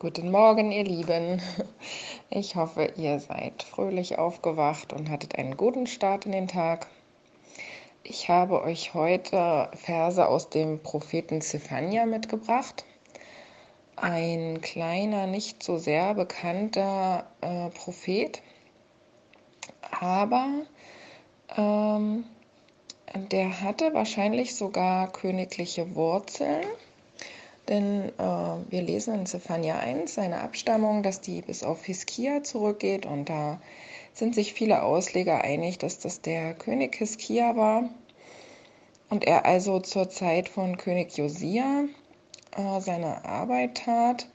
Guten 0.00 0.30
Morgen, 0.30 0.70
ihr 0.70 0.84
Lieben. 0.84 1.42
Ich 2.30 2.54
hoffe, 2.54 2.92
ihr 2.94 3.18
seid 3.18 3.64
fröhlich 3.64 4.16
aufgewacht 4.16 4.92
und 4.92 5.10
hattet 5.10 5.36
einen 5.36 5.56
guten 5.56 5.88
Start 5.88 6.24
in 6.24 6.30
den 6.30 6.46
Tag. 6.46 6.86
Ich 8.04 8.28
habe 8.28 8.62
euch 8.62 8.94
heute 8.94 9.68
Verse 9.74 10.24
aus 10.24 10.50
dem 10.50 10.80
Propheten 10.84 11.40
Zephania 11.40 12.06
mitgebracht. 12.06 12.84
Ein 13.96 14.60
kleiner, 14.60 15.26
nicht 15.26 15.64
so 15.64 15.78
sehr 15.78 16.14
bekannter 16.14 17.26
äh, 17.40 17.70
Prophet, 17.70 18.40
aber 20.00 20.48
ähm, 21.56 22.24
der 23.32 23.62
hatte 23.62 23.94
wahrscheinlich 23.94 24.54
sogar 24.54 25.10
königliche 25.10 25.96
Wurzeln 25.96 26.66
denn 27.68 28.08
äh, 28.18 28.22
wir 28.22 28.82
lesen 28.82 29.14
in 29.14 29.26
Zephania 29.26 29.78
1 29.78 30.14
seine 30.14 30.40
Abstammung, 30.40 31.02
dass 31.02 31.20
die 31.20 31.42
bis 31.42 31.62
auf 31.62 31.84
Hiskia 31.84 32.42
zurückgeht. 32.42 33.06
Und 33.06 33.28
da 33.28 33.60
sind 34.14 34.34
sich 34.34 34.54
viele 34.54 34.82
Ausleger 34.82 35.42
einig, 35.42 35.78
dass 35.78 35.98
das 35.98 36.20
der 36.20 36.54
König 36.54 36.96
Hiskia 36.96 37.56
war. 37.56 37.90
Und 39.10 39.24
er 39.24 39.46
also 39.46 39.80
zur 39.80 40.08
Zeit 40.10 40.48
von 40.48 40.76
König 40.76 41.16
Josia 41.16 41.84
äh, 42.56 42.80
seine 42.80 43.24
Arbeit 43.24 43.76
tat. 43.84 44.28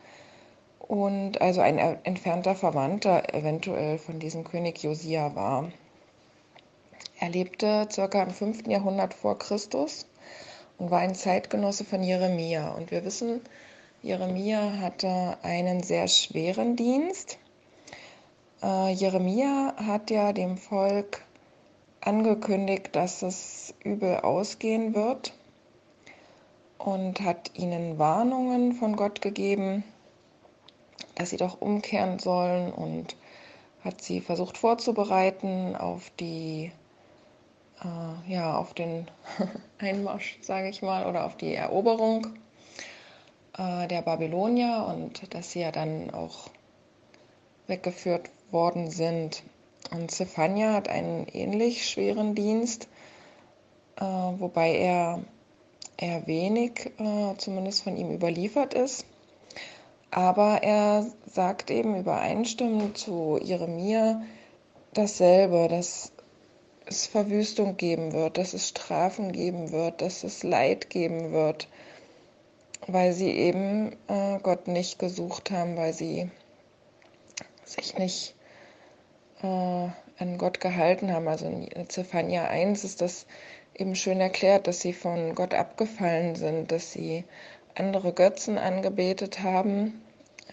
Und 0.80 1.42
also 1.42 1.62
ein 1.62 1.78
entfernter 1.78 2.56
Verwandter 2.56 3.34
eventuell 3.34 3.98
von 3.98 4.20
diesem 4.20 4.44
König 4.44 4.84
Josia 4.84 5.34
war. 5.34 5.72
Er 7.20 7.30
lebte 7.30 7.88
circa 7.90 8.22
im 8.24 8.32
5. 8.32 8.68
Jahrhundert 8.68 9.14
vor 9.14 9.40
Christus 9.40 10.06
und 10.78 10.92
war 10.92 11.00
ein 11.00 11.16
Zeitgenosse 11.16 11.86
von 11.86 12.04
Jeremia. 12.04 12.72
Und 12.72 12.92
wir 12.92 13.06
wissen, 13.06 13.42
Jeremia 14.02 14.80
hatte 14.80 15.38
einen 15.44 15.84
sehr 15.84 16.08
schweren 16.08 16.76
Dienst. 16.76 17.38
Äh, 18.62 18.92
Jeremia 18.92 19.76
hat 19.78 20.12
ja 20.12 20.34
dem 20.34 20.58
Volk 20.58 21.22
angekündigt, 22.02 22.90
dass 22.96 23.22
es 23.22 23.74
übel 23.84 24.18
ausgehen 24.18 24.94
wird 24.94 25.34
und 26.78 27.22
hat 27.22 27.52
ihnen 27.54 27.98
Warnungen 27.98 28.74
von 28.74 28.96
Gott 28.96 29.22
gegeben, 29.22 29.84
dass 31.16 31.30
sie 31.30 31.38
doch 31.38 31.62
umkehren 31.62 32.20
sollen 32.20 32.74
und 32.74 33.16
hat 33.84 34.02
sie 34.02 34.22
versucht 34.22 34.58
vorzubereiten 34.58 35.76
auf 35.76 36.10
die 36.20 36.72
äh, 37.84 38.32
ja, 38.32 38.58
auf 38.58 38.74
den 38.74 39.08
Einmarsch, 39.78 40.38
sage 40.42 40.70
ich 40.70 40.82
mal, 40.82 41.06
oder 41.06 41.26
auf 41.26 41.38
die 41.38 41.54
Eroberung 41.54 42.28
äh, 43.58 43.88
der 43.88 44.02
Babylonier 44.02 44.86
und 44.88 45.34
dass 45.34 45.52
sie 45.52 45.62
ja 45.62 45.72
dann 45.72 46.12
auch 46.12 46.50
weggeführt 47.68 48.30
worden 48.52 48.90
sind. 48.90 49.44
Und 49.92 50.12
Zephania 50.12 50.74
hat 50.74 50.88
einen 50.88 51.28
ähnlich 51.28 51.90
schweren 51.90 52.36
Dienst, 52.36 52.88
äh, 53.98 54.04
wobei 54.04 54.76
er 54.76 55.20
eher 55.98 56.26
wenig 56.28 56.92
äh, 57.00 57.36
zumindest 57.38 57.84
von 57.84 57.96
ihm 57.98 58.12
überliefert 58.12 58.74
ist. 58.74 59.06
Aber 60.12 60.62
er 60.62 61.08
sagt 61.26 61.72
eben 61.72 61.96
übereinstimmend 61.96 62.98
zu 62.98 63.40
Jeremia 63.42 64.22
dasselbe, 64.94 65.68
dass 65.68 66.12
es 66.86 67.08
Verwüstung 67.08 67.78
geben 67.78 68.14
wird, 68.14 68.38
dass 68.38 68.54
es 68.54 68.70
Strafen 68.70 69.32
geben 69.32 69.72
wird, 69.72 70.02
dass 70.02 70.24
es 70.24 70.44
Leid 70.44 70.90
geben 70.90 71.32
wird, 71.32 71.68
weil 72.88 73.14
sie 73.14 73.32
eben 73.32 73.94
äh, 74.08 74.40
Gott 74.42 74.68
nicht 74.68 75.00
gesucht 75.00 75.52
haben, 75.52 75.78
weil 75.78 75.94
sie 75.94 76.30
sich 77.66 77.98
nicht 77.98 78.36
äh, 79.42 79.48
an 79.48 80.38
Gott 80.38 80.60
gehalten 80.60 81.12
haben. 81.12 81.28
Also 81.28 81.46
in 81.48 81.90
Zephania 81.90 82.48
1 82.48 82.84
ist 82.84 83.02
das 83.02 83.26
eben 83.76 83.96
schön 83.96 84.20
erklärt, 84.20 84.68
dass 84.68 84.82
sie 84.82 84.94
von 84.94 85.36
Gott 85.36 85.54
abgefallen 85.54 86.36
sind, 86.36 86.72
dass 86.72 86.92
sie 86.92 87.24
andere 87.76 88.14
Götzen 88.14 88.58
angebetet 88.58 89.42
haben. 89.42 90.02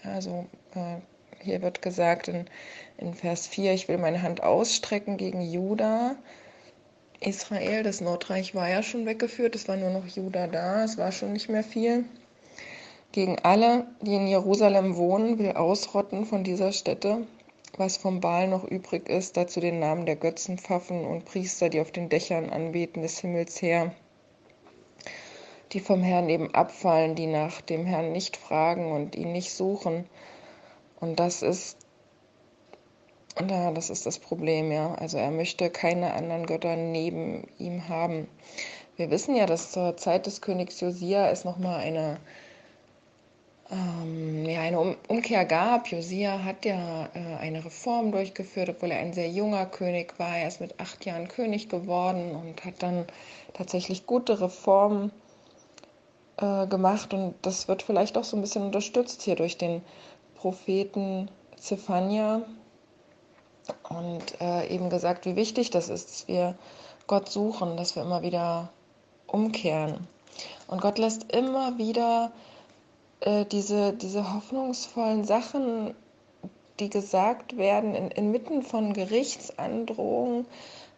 Also 0.03 0.45
äh, 0.73 0.97
hier 1.43 1.61
wird 1.61 1.81
gesagt 1.81 2.27
in, 2.27 2.45
in 2.97 3.13
Vers 3.13 3.47
4, 3.47 3.73
ich 3.73 3.87
will 3.87 3.97
meine 3.97 4.21
Hand 4.21 4.43
ausstrecken 4.43 5.17
gegen 5.17 5.41
Juda. 5.41 6.15
Israel, 7.19 7.83
das 7.83 8.01
Nordreich 8.01 8.55
war 8.55 8.69
ja 8.69 8.81
schon 8.81 9.05
weggeführt, 9.05 9.55
es 9.55 9.67
war 9.67 9.77
nur 9.77 9.91
noch 9.91 10.07
Juda 10.07 10.47
da, 10.47 10.83
es 10.83 10.97
war 10.97 11.11
schon 11.11 11.33
nicht 11.33 11.49
mehr 11.49 11.63
viel. 11.63 12.05
Gegen 13.11 13.39
alle, 13.39 13.87
die 14.01 14.15
in 14.15 14.27
Jerusalem 14.27 14.95
wohnen, 14.95 15.37
will 15.37 15.51
ausrotten 15.51 16.25
von 16.25 16.43
dieser 16.43 16.71
Stätte, 16.71 17.27
was 17.77 17.97
vom 17.97 18.21
Baal 18.21 18.47
noch 18.47 18.63
übrig 18.63 19.09
ist, 19.09 19.37
dazu 19.37 19.59
den 19.59 19.79
Namen 19.79 20.05
der 20.05 20.15
Götzenpfaffen 20.15 21.05
und 21.05 21.25
Priester, 21.25 21.69
die 21.69 21.81
auf 21.81 21.91
den 21.91 22.09
Dächern 22.09 22.49
anbeten 22.49 23.01
des 23.01 23.19
Himmels 23.19 23.61
her, 23.61 23.93
die 25.73 25.79
vom 25.79 26.01
Herrn 26.01 26.29
eben 26.29 26.53
abfallen, 26.55 27.15
die 27.15 27.27
nach 27.27 27.61
dem 27.61 27.85
Herrn 27.85 28.13
nicht 28.13 28.37
fragen 28.37 28.91
und 28.91 29.15
ihn 29.15 29.31
nicht 29.31 29.51
suchen. 29.51 30.05
Und 31.01 31.19
das 31.19 31.41
ist, 31.41 31.77
ja, 33.49 33.71
das 33.71 33.89
ist 33.89 34.05
das 34.05 34.19
Problem, 34.19 34.71
ja. 34.71 34.93
Also 34.95 35.17
er 35.17 35.31
möchte 35.31 35.69
keine 35.69 36.13
anderen 36.13 36.45
Götter 36.45 36.75
neben 36.75 37.47
ihm 37.57 37.89
haben. 37.89 38.27
Wir 38.97 39.09
wissen 39.09 39.35
ja, 39.35 39.47
dass 39.47 39.71
zur 39.71 39.97
Zeit 39.97 40.27
des 40.27 40.41
Königs 40.41 40.79
Josia 40.79 41.29
es 41.31 41.43
nochmal 41.43 41.79
eine, 41.79 42.17
ähm, 43.71 44.45
ja, 44.45 44.61
eine 44.61 44.79
um 44.79 44.95
Umkehr 45.07 45.43
gab. 45.45 45.87
Josia 45.87 46.43
hat 46.43 46.65
ja 46.65 47.09
äh, 47.15 47.37
eine 47.39 47.65
Reform 47.65 48.11
durchgeführt, 48.11 48.69
obwohl 48.69 48.91
er 48.91 48.99
ein 48.99 49.13
sehr 49.13 49.29
junger 49.29 49.65
König 49.65 50.19
war. 50.19 50.37
Er 50.37 50.47
ist 50.47 50.61
mit 50.61 50.79
acht 50.79 51.03
Jahren 51.05 51.27
König 51.27 51.67
geworden 51.67 52.35
und 52.35 52.63
hat 52.63 52.83
dann 52.83 53.05
tatsächlich 53.53 54.05
gute 54.05 54.39
Reformen 54.39 55.11
äh, 56.37 56.67
gemacht. 56.67 57.13
Und 57.13 57.33
das 57.41 57.67
wird 57.67 57.81
vielleicht 57.81 58.17
auch 58.17 58.23
so 58.23 58.37
ein 58.37 58.41
bisschen 58.41 58.63
unterstützt 58.63 59.23
hier 59.23 59.35
durch 59.35 59.57
den 59.57 59.81
Propheten 60.41 61.29
Zephania 61.55 62.41
und 63.87 64.41
äh, 64.41 64.67
eben 64.73 64.89
gesagt, 64.89 65.25
wie 65.25 65.35
wichtig 65.35 65.69
das 65.69 65.87
ist, 65.87 66.09
dass 66.09 66.27
wir 66.27 66.55
Gott 67.05 67.29
suchen, 67.29 67.77
dass 67.77 67.95
wir 67.95 68.01
immer 68.01 68.23
wieder 68.23 68.69
umkehren. 69.27 70.07
Und 70.67 70.81
Gott 70.81 70.97
lässt 70.97 71.31
immer 71.31 71.77
wieder 71.77 72.31
äh, 73.19 73.45
diese, 73.45 73.93
diese 73.93 74.33
hoffnungsvollen 74.33 75.25
Sachen, 75.25 75.93
die 76.79 76.89
gesagt 76.89 77.57
werden, 77.57 77.93
in, 77.93 78.09
inmitten 78.09 78.63
von 78.63 78.93
Gerichtsandrohungen, 78.93 80.47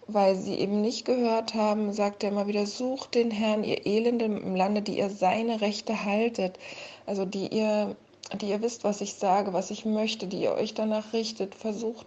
weil 0.07 0.37
sie 0.37 0.55
eben 0.55 0.79
nicht 0.79 1.03
gehört 1.03 1.53
haben, 1.53 1.91
sagt 1.91 2.23
er 2.23 2.29
immer 2.29 2.47
wieder, 2.47 2.65
sucht 2.65 3.15
den 3.15 3.29
Herrn, 3.29 3.65
ihr 3.65 3.85
Elenden 3.85 4.41
im 4.41 4.55
Lande, 4.55 4.81
die 4.81 4.99
ihr 4.99 5.09
seine 5.09 5.59
Rechte 5.59 6.05
haltet, 6.05 6.57
also 7.05 7.25
die 7.25 7.49
ihr 7.49 7.97
die 8.39 8.49
ihr 8.49 8.61
wisst, 8.61 8.83
was 8.83 9.01
ich 9.01 9.15
sage, 9.15 9.53
was 9.53 9.71
ich 9.71 9.85
möchte, 9.85 10.27
die 10.27 10.41
ihr 10.41 10.53
euch 10.53 10.73
danach 10.73 11.13
richtet. 11.13 11.55
Versucht 11.55 12.05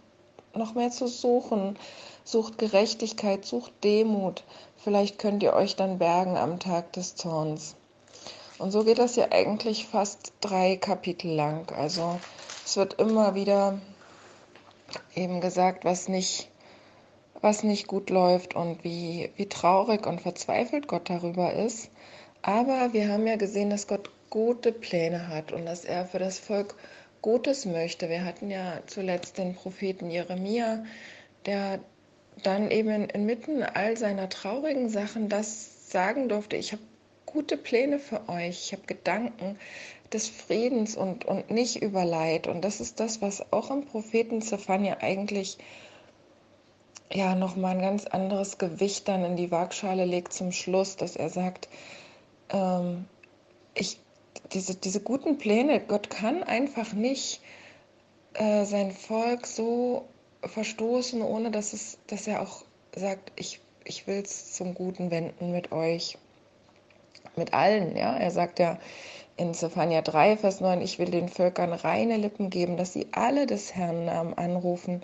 noch 0.55 0.75
mehr 0.75 0.91
zu 0.91 1.07
suchen. 1.07 1.79
Sucht 2.25 2.59
Gerechtigkeit, 2.59 3.45
sucht 3.45 3.73
Demut. 3.85 4.43
Vielleicht 4.77 5.19
könnt 5.19 5.43
ihr 5.43 5.53
euch 5.53 5.77
dann 5.77 5.99
bergen 5.99 6.37
am 6.37 6.59
Tag 6.59 6.93
des 6.93 7.15
Zorns. 7.15 7.77
Und 8.59 8.71
so 8.71 8.85
geht 8.85 8.99
das 8.99 9.17
ja 9.17 9.29
eigentlich 9.31 9.87
fast 9.87 10.33
drei 10.41 10.77
Kapitel 10.77 11.31
lang. 11.31 11.71
Also 11.73 12.19
es 12.65 12.77
wird 12.77 12.95
immer 12.95 13.35
wieder 13.35 13.79
eben 15.15 15.41
gesagt, 15.41 15.85
was 15.85 16.09
nicht, 16.09 16.49
was 17.41 17.63
nicht 17.63 17.87
gut 17.87 18.11
läuft 18.11 18.57
und 18.57 18.83
wie, 18.83 19.31
wie 19.37 19.49
traurig 19.49 20.07
und 20.07 20.21
verzweifelt 20.21 20.89
Gott 20.89 21.11
darüber 21.11 21.53
ist. 21.53 21.91
Aber 22.43 22.93
wir 22.93 23.09
haben 23.09 23.27
ja 23.27 23.37
gesehen, 23.37 23.71
dass 23.71 23.87
Gott 23.87 24.11
gute 24.37 24.71
Pläne 24.71 25.29
hat 25.29 25.51
und 25.51 25.65
dass 25.65 25.87
er 25.87 26.05
für 26.05 26.19
das 26.19 26.39
Volk 26.39 26.75
Gutes 27.23 27.65
möchte. 27.65 28.11
Wir 28.11 28.23
hatten 28.23 28.51
ja 28.51 28.83
zuletzt 28.87 29.39
den 29.39 29.55
Propheten 29.55 30.11
Jeremia, 30.11 30.85
der 31.47 31.81
dann 32.43 32.71
eben 32.71 33.09
inmitten 33.09 33.63
all 33.63 33.97
seiner 33.97 34.29
traurigen 34.29 34.91
Sachen 34.91 35.31
das 35.31 35.91
sagen 35.91 36.29
durfte, 36.29 36.57
ich 36.57 36.73
habe 36.73 36.83
gute 37.25 37.57
Pläne 37.57 37.99
für 37.99 38.29
euch, 38.29 38.67
ich 38.67 38.73
habe 38.73 38.83
Gedanken 38.87 39.59
des 40.13 40.29
Friedens 40.29 40.99
und, 40.99 41.25
und 41.25 41.51
nicht 41.51 41.81
über 41.81 42.05
Leid. 42.05 42.47
Und 42.47 42.63
das 42.63 42.83
ist 42.83 43.01
das, 43.01 43.23
was 43.23 43.55
auch 43.55 43.71
im 43.71 43.87
Propheten 43.87 44.43
Zephania 44.43 44.99
eigentlich 45.01 45.57
ja 47.11 47.35
nochmal 47.35 47.77
ein 47.77 47.83
ganz 47.83 48.05
anderes 48.05 48.59
Gewicht 48.59 49.09
dann 49.09 49.25
in 49.25 49.37
die 49.37 49.51
Waagschale 49.51 50.05
legt 50.05 50.35
zum 50.35 50.53
Schluss, 50.53 50.97
dass 50.97 51.17
er 51.17 51.31
sagt, 51.31 51.71
ähm, 52.51 53.07
ich 53.75 53.99
diese, 54.53 54.75
diese 54.75 55.01
guten 55.01 55.39
Pläne, 55.39 55.81
Gott 55.81 56.11
kann 56.11 56.43
einfach 56.43 56.93
nicht 56.93 57.41
äh, 58.35 58.65
sein 58.65 58.93
Volk 58.93 59.47
so 59.47 60.07
verstoßen, 60.43 61.23
ohne 61.23 61.51
dass, 61.51 61.73
es, 61.73 61.99
dass 62.07 62.27
er 62.27 62.43
auch 62.43 62.65
sagt, 62.95 63.33
ich, 63.37 63.61
ich 63.85 64.07
will 64.07 64.23
es 64.23 64.55
zum 64.55 64.75
Guten 64.75 65.11
wenden 65.11 65.53
mit 65.53 65.73
euch, 65.73 66.19
mit 67.37 67.55
allen. 67.55 67.97
Ja? 67.97 68.17
Er 68.17 68.31
sagt 68.31 68.59
ja 68.59 68.79
in 69.37 69.55
Zephania 69.55 70.03
3, 70.03 70.39
Vers 70.39 70.61
9, 70.61 70.81
ich 70.81 70.99
will 70.99 71.11
den 71.11 71.29
Völkern 71.29 71.73
reine 71.73 72.17
Lippen 72.17 72.51
geben, 72.51 72.77
dass 72.77 72.93
sie 72.93 73.09
alle 73.13 73.47
des 73.47 73.75
Herrn 73.75 74.07
Namen 74.07 74.35
anrufen 74.35 75.03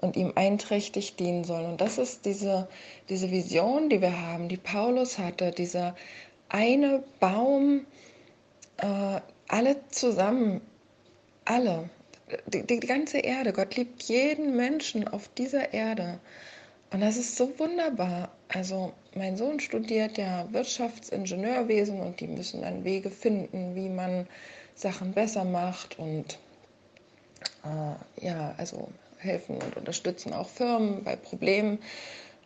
und 0.00 0.16
ihm 0.16 0.32
einträchtig 0.34 1.16
dienen 1.16 1.44
sollen. 1.44 1.66
Und 1.66 1.80
das 1.80 1.98
ist 1.98 2.24
diese, 2.24 2.68
diese 3.08 3.30
Vision, 3.30 3.88
die 3.88 4.00
wir 4.00 4.20
haben, 4.20 4.48
die 4.48 4.56
Paulus 4.56 5.18
hatte, 5.18 5.50
dieser 5.50 5.94
eine 6.48 7.02
Baum, 7.20 7.86
äh, 8.78 9.20
alle 9.48 9.76
zusammen, 9.90 10.60
alle, 11.44 11.88
die, 12.46 12.66
die 12.66 12.80
ganze 12.80 13.18
Erde. 13.18 13.52
Gott 13.52 13.76
liebt 13.76 14.02
jeden 14.04 14.56
Menschen 14.56 15.08
auf 15.08 15.28
dieser 15.36 15.72
Erde. 15.72 16.18
Und 16.90 17.00
das 17.00 17.16
ist 17.16 17.36
so 17.36 17.58
wunderbar. 17.58 18.30
Also 18.48 18.92
mein 19.14 19.36
Sohn 19.36 19.60
studiert 19.60 20.16
ja 20.16 20.46
Wirtschaftsingenieurwesen 20.52 22.00
und 22.00 22.20
die 22.20 22.26
müssen 22.26 22.62
dann 22.62 22.84
Wege 22.84 23.10
finden, 23.10 23.74
wie 23.74 23.88
man 23.88 24.26
Sachen 24.74 25.12
besser 25.12 25.44
macht 25.44 25.98
und 25.98 26.38
äh, 27.64 28.24
ja, 28.26 28.54
also 28.56 28.88
helfen 29.18 29.56
und 29.56 29.76
unterstützen 29.76 30.32
auch 30.32 30.48
Firmen 30.48 31.04
bei 31.04 31.16
Problemen. 31.16 31.78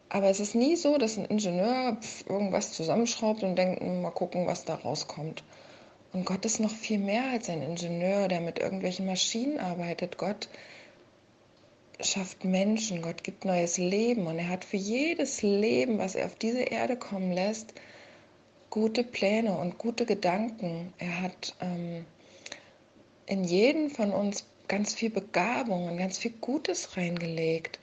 Aber 0.08 0.28
es 0.28 0.40
ist 0.40 0.54
nie 0.54 0.76
so, 0.76 0.98
dass 0.98 1.16
ein 1.16 1.24
Ingenieur 1.26 1.96
irgendwas 2.28 2.72
zusammenschraubt 2.72 3.42
und 3.42 3.56
denkt, 3.56 3.80
hm, 3.80 4.02
mal 4.02 4.10
gucken, 4.10 4.46
was 4.46 4.64
da 4.64 4.74
rauskommt. 4.74 5.42
Und 6.12 6.26
Gott 6.26 6.44
ist 6.44 6.60
noch 6.60 6.70
viel 6.70 6.98
mehr 6.98 7.24
als 7.30 7.48
ein 7.48 7.62
Ingenieur, 7.62 8.28
der 8.28 8.40
mit 8.40 8.58
irgendwelchen 8.58 9.06
Maschinen 9.06 9.58
arbeitet. 9.58 10.18
Gott 10.18 10.48
schafft 12.00 12.44
Menschen, 12.44 13.02
Gott 13.02 13.24
gibt 13.24 13.44
neues 13.44 13.78
Leben 13.78 14.26
und 14.26 14.38
er 14.38 14.48
hat 14.48 14.64
für 14.64 14.76
jedes 14.76 15.42
Leben, 15.42 15.98
was 15.98 16.14
er 16.14 16.26
auf 16.26 16.36
diese 16.36 16.62
Erde 16.62 16.96
kommen 16.96 17.32
lässt, 17.32 17.74
gute 18.70 19.04
Pläne 19.04 19.56
und 19.56 19.78
gute 19.78 20.04
Gedanken. 20.04 20.92
Er 20.98 21.22
hat 21.22 21.54
ähm, 21.60 22.04
in 23.26 23.44
jeden 23.44 23.90
von 23.90 24.12
uns 24.12 24.46
ganz 24.68 24.94
viel 24.94 25.10
Begabung 25.10 25.88
und 25.88 25.98
ganz 25.98 26.18
viel 26.18 26.32
Gutes 26.32 26.96
reingelegt. 26.96 27.78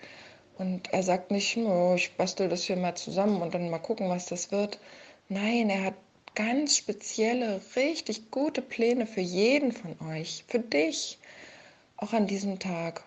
Und 0.57 0.91
er 0.91 1.03
sagt 1.03 1.31
nicht, 1.31 1.55
oh, 1.57 1.93
ich 1.95 2.15
bastel 2.17 2.49
das 2.49 2.63
hier 2.63 2.75
mal 2.75 2.95
zusammen 2.95 3.41
und 3.41 3.53
dann 3.53 3.69
mal 3.69 3.79
gucken, 3.79 4.09
was 4.09 4.25
das 4.25 4.51
wird. 4.51 4.79
Nein, 5.29 5.69
er 5.69 5.83
hat 5.85 5.93
ganz 6.35 6.77
spezielle, 6.77 7.61
richtig 7.75 8.31
gute 8.31 8.61
Pläne 8.61 9.05
für 9.05 9.21
jeden 9.21 9.71
von 9.71 9.95
euch, 10.09 10.45
für 10.47 10.59
dich, 10.59 11.19
auch 11.97 12.13
an 12.13 12.27
diesem 12.27 12.59
Tag. 12.59 13.03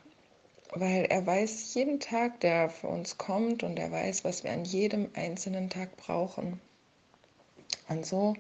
Weil 0.74 1.04
er 1.04 1.26
weiß 1.26 1.74
jeden 1.74 2.00
Tag, 2.00 2.40
der 2.40 2.70
für 2.70 2.88
uns 2.88 3.19
kommt 3.19 3.62
und 3.62 3.78
er 3.78 3.90
weiß, 3.90 4.24
was 4.24 4.42
wir 4.42 4.52
an 4.52 4.64
jedem 4.64 5.10
einzelnen 5.14 5.69
Tag 5.69 5.96
brauchen. 5.96 6.60
Und 7.88 8.06
so 8.06 8.34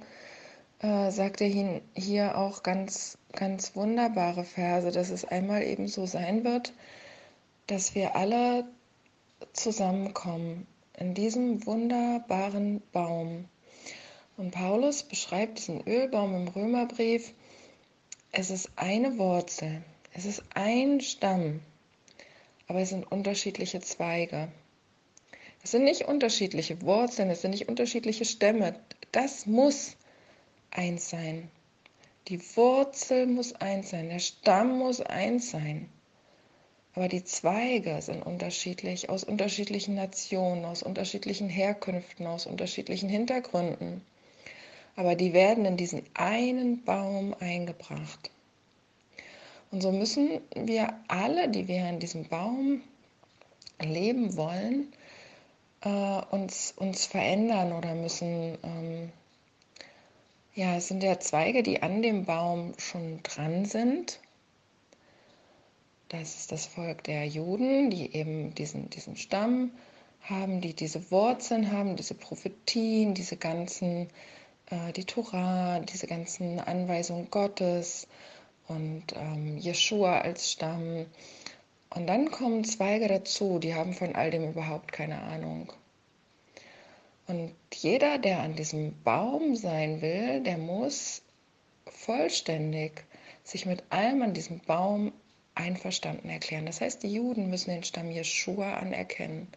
äh, 0.80 1.10
sagt 1.10 1.40
er 1.40 1.48
hier 1.94 2.38
auch 2.38 2.62
ganz, 2.62 3.18
ganz 3.32 3.76
wunderbare 3.76 4.44
Verse, 4.44 4.90
dass 4.90 5.10
es 5.10 5.24
einmal 5.24 5.62
eben 5.62 5.88
so 5.88 6.06
sein 6.06 6.44
wird, 6.44 6.72
dass 7.66 7.94
wir 7.94 8.16
alle 8.16 8.64
zusammenkommen 9.52 10.66
in 10.98 11.14
diesem 11.14 11.64
wunderbaren 11.66 12.82
Baum. 12.92 13.48
Und 14.36 14.50
Paulus 14.50 15.02
beschreibt 15.02 15.58
diesen 15.58 15.86
Ölbaum 15.86 16.34
im 16.34 16.48
Römerbrief. 16.48 17.32
Es 18.32 18.50
ist 18.50 18.70
eine 18.76 19.18
Wurzel, 19.18 19.82
es 20.14 20.24
ist 20.24 20.42
ein 20.54 21.00
Stamm, 21.00 21.60
aber 22.66 22.80
es 22.80 22.88
sind 22.88 23.10
unterschiedliche 23.12 23.80
Zweige. 23.80 24.48
Es 25.62 25.70
sind 25.70 25.84
nicht 25.84 26.06
unterschiedliche 26.06 26.80
Wurzeln, 26.82 27.30
es 27.30 27.42
sind 27.42 27.50
nicht 27.50 27.68
unterschiedliche 27.68 28.24
Stämme. 28.24 28.74
Das 29.12 29.46
muss 29.46 29.96
eins 30.70 31.10
sein. 31.10 31.50
Die 32.28 32.40
Wurzel 32.56 33.26
muss 33.26 33.52
eins 33.54 33.90
sein, 33.90 34.08
der 34.08 34.18
Stamm 34.18 34.78
muss 34.78 35.00
eins 35.00 35.50
sein. 35.50 35.88
Aber 36.94 37.08
die 37.08 37.24
Zweige 37.24 38.00
sind 38.02 38.22
unterschiedlich, 38.22 39.08
aus 39.08 39.24
unterschiedlichen 39.24 39.94
Nationen, 39.94 40.64
aus 40.64 40.82
unterschiedlichen 40.82 41.48
Herkünften, 41.48 42.26
aus 42.26 42.46
unterschiedlichen 42.46 43.08
Hintergründen. 43.08 44.02
Aber 44.96 45.14
die 45.14 45.32
werden 45.32 45.64
in 45.64 45.76
diesen 45.76 46.02
einen 46.14 46.84
Baum 46.84 47.34
eingebracht. 47.40 48.30
Und 49.70 49.80
so 49.80 49.90
müssen 49.90 50.40
wir 50.54 50.94
alle, 51.08 51.48
die 51.48 51.66
wir 51.66 51.88
in 51.88 51.98
diesem 51.98 52.28
Baum 52.28 52.82
leben 53.80 54.36
wollen, 54.36 54.92
äh, 55.80 56.22
uns, 56.30 56.74
uns 56.76 57.06
verändern 57.06 57.72
oder 57.72 57.94
müssen 57.94 58.58
ähm, 58.62 59.12
ja, 60.54 60.76
es 60.76 60.88
sind 60.88 61.02
ja 61.02 61.18
Zweige, 61.18 61.62
die 61.62 61.82
an 61.82 62.02
dem 62.02 62.26
Baum 62.26 62.74
schon 62.76 63.22
dran 63.22 63.64
sind. 63.64 64.20
Das 66.10 66.36
ist 66.36 66.52
das 66.52 66.66
Volk 66.66 67.04
der 67.04 67.26
Juden, 67.26 67.88
die 67.88 68.14
eben 68.14 68.54
diesen, 68.54 68.90
diesen 68.90 69.16
Stamm 69.16 69.70
haben, 70.20 70.60
die 70.60 70.74
diese 70.74 71.10
Wurzeln 71.10 71.72
haben, 71.72 71.96
diese 71.96 72.12
Prophetien, 72.12 73.14
diese 73.14 73.38
ganzen, 73.38 74.10
äh, 74.72 74.92
die 74.92 75.04
Torah, 75.04 75.80
diese 75.80 76.06
ganzen 76.06 76.58
Anweisungen 76.58 77.30
Gottes 77.30 78.08
und 78.68 79.04
ähm, 79.14 79.58
Jeshua 79.58 80.20
als 80.20 80.50
Stamm. 80.50 81.06
Und 81.90 82.06
dann 82.06 82.30
kommen 82.30 82.64
Zweige 82.64 83.06
dazu, 83.06 83.58
die 83.58 83.74
haben 83.74 83.92
von 83.92 84.14
all 84.14 84.30
dem 84.30 84.48
überhaupt 84.50 84.92
keine 84.92 85.20
Ahnung. 85.20 85.70
Und 87.26 87.54
jeder, 87.74 88.18
der 88.18 88.40
an 88.40 88.56
diesem 88.56 89.00
Baum 89.02 89.54
sein 89.56 90.00
will, 90.00 90.42
der 90.42 90.58
muss 90.58 91.22
vollständig 91.86 93.04
sich 93.44 93.66
mit 93.66 93.84
allem 93.90 94.22
an 94.22 94.34
diesem 94.34 94.60
Baum 94.60 95.12
einverstanden 95.54 96.30
erklären. 96.30 96.66
Das 96.66 96.80
heißt, 96.80 97.02
die 97.02 97.12
Juden 97.12 97.50
müssen 97.50 97.70
den 97.70 97.84
Stamm 97.84 98.10
Jeschua 98.10 98.74
anerkennen. 98.74 99.48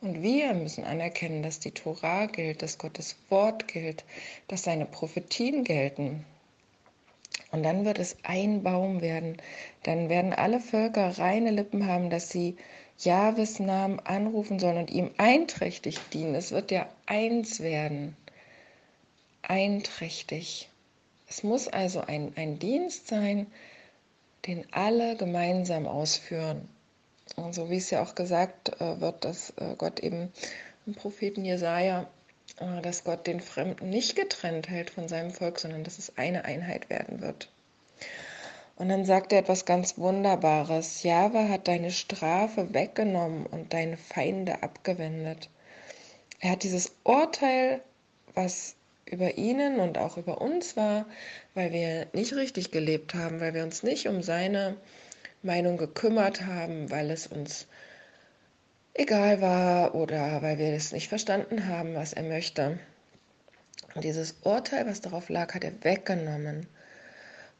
Und 0.00 0.22
wir 0.22 0.54
müssen 0.54 0.84
anerkennen, 0.84 1.42
dass 1.42 1.60
die 1.60 1.72
Torah 1.72 2.24
gilt, 2.26 2.62
dass 2.62 2.78
Gottes 2.78 3.16
Wort 3.28 3.68
gilt, 3.68 4.04
dass 4.48 4.62
seine 4.62 4.86
Prophetien 4.86 5.62
gelten. 5.62 6.24
Und 7.52 7.64
dann 7.64 7.84
wird 7.84 7.98
es 7.98 8.16
ein 8.22 8.62
Baum 8.62 9.02
werden. 9.02 9.36
Dann 9.82 10.08
werden 10.08 10.32
alle 10.32 10.60
Völker 10.60 11.18
reine 11.18 11.50
Lippen 11.50 11.86
haben, 11.86 12.08
dass 12.08 12.30
sie 12.30 12.56
Jahwes 12.98 13.60
Namen 13.60 14.00
anrufen 14.00 14.58
sollen 14.58 14.78
und 14.78 14.90
ihm 14.90 15.10
einträchtig 15.18 15.98
dienen. 16.12 16.34
Es 16.34 16.50
wird 16.50 16.70
ja 16.70 16.88
eins 17.06 17.60
werden. 17.60 18.16
Einträchtig. 19.42 20.68
Es 21.28 21.42
muss 21.42 21.68
also 21.68 22.00
ein, 22.00 22.32
ein 22.36 22.58
Dienst 22.58 23.08
sein, 23.08 23.46
den 24.46 24.64
alle 24.72 25.16
gemeinsam 25.16 25.86
ausführen. 25.86 26.68
Und 27.36 27.54
so 27.54 27.70
wie 27.70 27.76
es 27.76 27.90
ja 27.90 28.02
auch 28.02 28.14
gesagt 28.14 28.80
äh, 28.80 29.00
wird, 29.00 29.24
dass 29.24 29.50
äh, 29.56 29.74
Gott 29.76 30.00
eben 30.00 30.32
im 30.86 30.94
Propheten 30.94 31.44
Jesaja, 31.44 32.08
äh, 32.58 32.82
dass 32.82 33.04
Gott 33.04 33.26
den 33.26 33.40
Fremden 33.40 33.90
nicht 33.90 34.16
getrennt 34.16 34.68
hält 34.68 34.90
von 34.90 35.08
seinem 35.08 35.30
Volk, 35.30 35.58
sondern 35.58 35.84
dass 35.84 35.98
es 35.98 36.16
eine 36.16 36.44
Einheit 36.44 36.90
werden 36.90 37.20
wird. 37.20 37.48
Und 38.76 38.88
dann 38.88 39.04
sagt 39.04 39.32
er 39.32 39.40
etwas 39.40 39.66
ganz 39.66 39.98
Wunderbares. 39.98 41.02
Jahwe 41.02 41.50
hat 41.50 41.68
deine 41.68 41.90
Strafe 41.90 42.72
weggenommen 42.72 43.44
und 43.44 43.74
deine 43.74 43.98
Feinde 43.98 44.62
abgewendet. 44.62 45.50
Er 46.40 46.52
hat 46.52 46.62
dieses 46.62 46.92
Urteil, 47.04 47.82
was 48.34 48.76
über 49.04 49.36
ihnen 49.36 49.80
und 49.80 49.98
auch 49.98 50.16
über 50.16 50.40
uns 50.40 50.76
war, 50.76 51.04
weil 51.54 51.72
wir 51.72 52.06
nicht 52.14 52.32
richtig 52.34 52.70
gelebt 52.70 53.14
haben, 53.14 53.40
weil 53.40 53.52
wir 53.52 53.64
uns 53.64 53.82
nicht 53.82 54.08
um 54.08 54.22
seine 54.22 54.76
Meinung 55.42 55.76
gekümmert 55.76 56.46
haben, 56.46 56.90
weil 56.90 57.10
es 57.10 57.26
uns 57.26 57.66
egal 58.94 59.40
war 59.40 59.94
oder 59.94 60.42
weil 60.42 60.58
wir 60.58 60.72
es 60.72 60.92
nicht 60.92 61.08
verstanden 61.08 61.66
haben, 61.66 61.94
was 61.94 62.12
er 62.12 62.24
möchte. 62.24 62.78
Und 63.94 64.04
dieses 64.04 64.36
Urteil, 64.44 64.86
was 64.86 65.00
darauf 65.00 65.28
lag, 65.28 65.54
hat 65.54 65.64
er 65.64 65.82
weggenommen. 65.82 66.66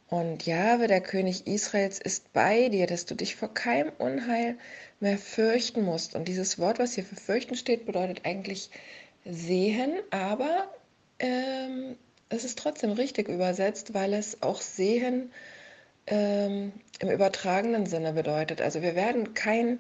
Und 0.08 0.44
Jahwe, 0.44 0.88
der 0.88 1.00
König 1.00 1.46
Israels, 1.46 2.00
ist 2.00 2.32
bei 2.32 2.68
dir, 2.68 2.87
dass 2.87 3.06
du 3.06 3.14
dich 3.14 3.37
vor 3.37 3.54
keinem 3.54 3.92
Unheil 3.99 4.56
mehr 4.99 5.18
fürchten 5.18 5.82
musst. 5.82 6.14
Und 6.16 6.26
dieses 6.26 6.58
Wort, 6.58 6.78
was 6.78 6.94
hier 6.94 7.04
für 7.04 7.16
fürchten 7.16 7.54
steht, 7.54 7.87
bedeutet 7.87 8.25
eigentlich 8.25 8.70
sehen, 9.25 9.92
aber 10.10 10.68
ähm, 11.20 11.96
es 12.28 12.44
ist 12.44 12.58
trotzdem 12.58 12.92
richtig 12.92 13.28
übersetzt, 13.28 13.94
weil 13.94 14.14
es 14.14 14.42
auch 14.42 14.60
sehen 14.60 15.30
ähm, 16.11 16.73
im 16.99 17.11
übertragenen 17.11 17.87
Sinne 17.87 18.12
bedeutet. 18.12 18.61
Also 18.61 18.83
wir 18.83 18.95
werden 18.95 19.35
kein, 19.35 19.79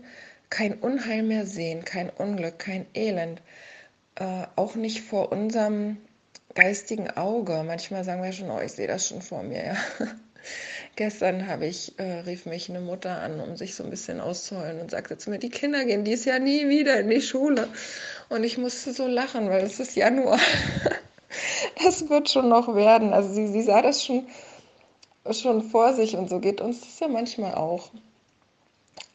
kein 0.48 0.74
Unheil 0.74 1.22
mehr 1.22 1.46
sehen, 1.46 1.84
kein 1.84 2.08
Unglück, 2.08 2.58
kein 2.58 2.86
Elend, 2.94 3.42
äh, 4.14 4.46
auch 4.56 4.74
nicht 4.74 5.02
vor 5.02 5.30
unserem 5.32 5.98
geistigen 6.54 7.10
Auge. 7.10 7.62
Manchmal 7.66 8.04
sagen 8.04 8.22
wir 8.22 8.32
schon, 8.32 8.50
oh, 8.50 8.60
ich 8.60 8.72
sehe 8.72 8.88
das 8.88 9.08
schon 9.08 9.22
vor 9.22 9.42
mir. 9.42 9.64
Ja. 9.64 9.76
Gestern 10.96 11.46
habe 11.46 11.66
ich, 11.66 11.98
äh, 11.98 12.20
rief 12.20 12.46
mich 12.46 12.68
eine 12.68 12.80
Mutter 12.80 13.20
an, 13.20 13.40
um 13.40 13.56
sich 13.56 13.74
so 13.74 13.84
ein 13.84 13.90
bisschen 13.90 14.20
auszuholen 14.20 14.80
und 14.80 14.90
sagte 14.90 15.18
zu 15.18 15.30
mir, 15.30 15.38
die 15.38 15.50
Kinder 15.50 15.84
gehen 15.84 16.04
dies 16.04 16.24
Jahr 16.24 16.38
nie 16.38 16.68
wieder 16.68 16.98
in 16.98 17.10
die 17.10 17.22
Schule. 17.22 17.68
Und 18.28 18.44
ich 18.44 18.58
musste 18.58 18.92
so 18.92 19.06
lachen, 19.06 19.50
weil 19.50 19.64
es 19.64 19.78
ist 19.80 19.96
Januar. 19.96 20.40
das 21.84 22.08
wird 22.08 22.30
schon 22.30 22.48
noch 22.48 22.74
werden. 22.74 23.12
Also 23.12 23.32
sie, 23.32 23.48
sie 23.48 23.62
sah 23.62 23.82
das 23.82 24.04
schon, 24.04 24.26
schon 25.30 25.62
vor 25.62 25.94
sich 25.94 26.16
und 26.16 26.28
so 26.28 26.40
geht 26.40 26.60
uns 26.60 26.80
das 26.80 27.00
ja 27.00 27.08
manchmal 27.08 27.54
auch. 27.54 27.90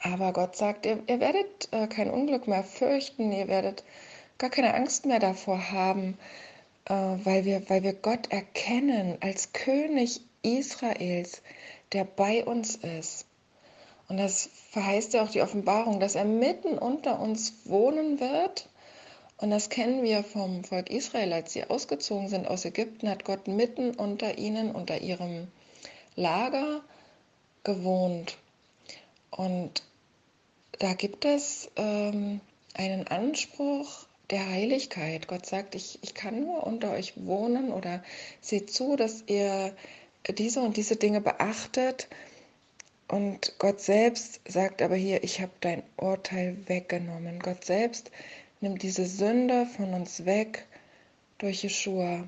Aber 0.01 0.33
Gott 0.33 0.55
sagt, 0.55 0.85
ihr, 0.85 1.01
ihr 1.07 1.19
werdet 1.19 1.69
äh, 1.71 1.87
kein 1.87 2.11
Unglück 2.11 2.47
mehr 2.47 2.63
fürchten, 2.63 3.31
ihr 3.31 3.47
werdet 3.47 3.83
gar 4.37 4.49
keine 4.49 4.73
Angst 4.73 5.05
mehr 5.05 5.19
davor 5.19 5.71
haben, 5.71 6.17
äh, 6.85 6.93
weil, 6.93 7.45
wir, 7.45 7.67
weil 7.69 7.83
wir 7.83 7.93
Gott 7.93 8.31
erkennen 8.31 9.17
als 9.21 9.53
König 9.53 10.21
Israels, 10.43 11.41
der 11.91 12.03
bei 12.03 12.45
uns 12.45 12.75
ist. 12.75 13.25
Und 14.07 14.17
das 14.17 14.49
verheißt 14.69 15.13
ja 15.13 15.23
auch 15.23 15.31
die 15.31 15.41
Offenbarung, 15.41 15.99
dass 15.99 16.15
er 16.15 16.25
mitten 16.25 16.77
unter 16.77 17.19
uns 17.19 17.53
wohnen 17.65 18.19
wird. 18.19 18.69
Und 19.37 19.49
das 19.49 19.69
kennen 19.69 20.03
wir 20.03 20.23
vom 20.23 20.63
Volk 20.63 20.89
Israel, 20.91 21.33
als 21.33 21.53
sie 21.53 21.67
ausgezogen 21.67 22.29
sind 22.29 22.47
aus 22.47 22.63
Ägypten, 22.63 23.09
hat 23.09 23.25
Gott 23.25 23.47
mitten 23.47 23.95
unter 23.95 24.37
ihnen, 24.37 24.71
unter 24.71 25.01
ihrem 25.01 25.47
Lager 26.15 26.81
gewohnt. 27.63 28.37
Und 29.31 29.83
da 30.79 30.93
gibt 30.93 31.25
es 31.25 31.69
ähm, 31.75 32.41
einen 32.73 33.07
Anspruch 33.07 34.07
der 34.29 34.49
Heiligkeit. 34.49 35.27
Gott 35.27 35.45
sagt, 35.45 35.75
ich, 35.75 35.99
ich 36.01 36.13
kann 36.13 36.41
nur 36.41 36.65
unter 36.65 36.91
euch 36.91 37.13
wohnen 37.15 37.71
oder 37.71 38.03
seht 38.41 38.71
zu, 38.71 38.95
dass 38.95 39.23
ihr 39.27 39.75
diese 40.27 40.61
und 40.61 40.77
diese 40.77 40.95
Dinge 40.95 41.21
beachtet. 41.21 42.07
Und 43.07 43.53
Gott 43.59 43.81
selbst 43.81 44.41
sagt 44.47 44.81
aber 44.81 44.95
hier, 44.95 45.23
ich 45.23 45.41
habe 45.41 45.51
dein 45.61 45.83
Urteil 45.97 46.57
weggenommen. 46.67 47.39
Gott 47.39 47.63
selbst 47.63 48.09
nimmt 48.61 48.81
diese 48.81 49.05
Sünde 49.05 49.67
von 49.67 49.93
uns 49.93 50.25
weg 50.25 50.65
durch 51.37 51.63
Jeshua. 51.63 52.23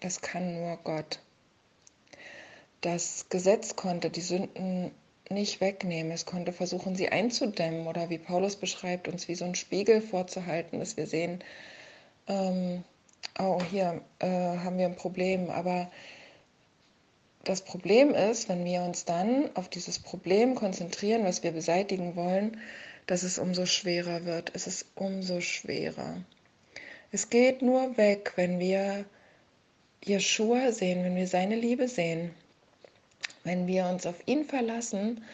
Das 0.00 0.20
kann 0.20 0.54
nur 0.54 0.76
Gott. 0.84 1.20
Das 2.84 3.30
Gesetz 3.30 3.76
konnte 3.76 4.10
die 4.10 4.20
Sünden 4.20 4.90
nicht 5.30 5.62
wegnehmen. 5.62 6.12
Es 6.12 6.26
konnte 6.26 6.52
versuchen, 6.52 6.96
sie 6.96 7.08
einzudämmen 7.08 7.86
oder 7.86 8.10
wie 8.10 8.18
Paulus 8.18 8.56
beschreibt, 8.56 9.08
uns 9.08 9.26
wie 9.26 9.36
so 9.36 9.46
ein 9.46 9.54
Spiegel 9.54 10.02
vorzuhalten, 10.02 10.80
dass 10.80 10.98
wir 10.98 11.06
sehen, 11.06 11.42
ähm, 12.28 12.84
oh, 13.38 13.58
hier 13.70 14.02
äh, 14.18 14.26
haben 14.28 14.76
wir 14.76 14.84
ein 14.84 14.96
Problem. 14.96 15.48
Aber 15.48 15.90
das 17.44 17.62
Problem 17.62 18.14
ist, 18.14 18.50
wenn 18.50 18.66
wir 18.66 18.82
uns 18.82 19.06
dann 19.06 19.48
auf 19.56 19.70
dieses 19.70 19.98
Problem 19.98 20.54
konzentrieren, 20.54 21.24
was 21.24 21.42
wir 21.42 21.52
beseitigen 21.52 22.16
wollen, 22.16 22.60
dass 23.06 23.22
es 23.22 23.38
umso 23.38 23.64
schwerer 23.64 24.26
wird. 24.26 24.50
Es 24.52 24.66
ist 24.66 24.84
umso 24.94 25.40
schwerer. 25.40 26.18
Es 27.12 27.30
geht 27.30 27.62
nur 27.62 27.96
weg, 27.96 28.34
wenn 28.36 28.58
wir 28.58 29.06
Jeshua 30.04 30.70
sehen, 30.70 31.02
wenn 31.02 31.16
wir 31.16 31.28
seine 31.28 31.56
Liebe 31.56 31.88
sehen, 31.88 32.34
wenn 33.44 33.66
wir 33.66 33.86
uns 33.86 34.06
auf 34.06 34.16
ihn 34.26 34.44
verlassen 34.44 35.24